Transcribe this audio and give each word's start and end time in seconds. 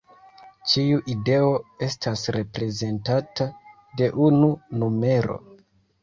Ĉiu 0.69 1.01
ideo 1.15 1.49
estas 1.87 2.23
reprezentata 2.37 3.47
de 4.01 4.07
unu 4.29 4.49
numero. 4.85 5.37